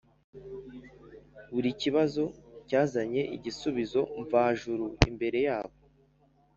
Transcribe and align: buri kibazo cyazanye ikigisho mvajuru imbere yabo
buri 1.51 1.69
kibazo 1.81 2.23
cyazanye 2.67 3.21
ikigisho 3.35 3.69
mvajuru 4.21 4.85
imbere 5.09 5.39
yabo 5.47 5.77